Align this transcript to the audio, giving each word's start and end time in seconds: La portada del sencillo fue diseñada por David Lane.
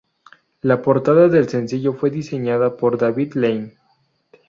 La 0.61 0.81
portada 0.81 1.27
del 1.27 1.47
sencillo 1.47 1.93
fue 1.93 2.09
diseñada 2.09 2.75
por 2.75 2.97
David 2.97 3.33
Lane. 3.35 3.77